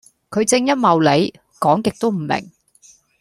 [0.31, 2.51] 佢正一茂里，講極都唔明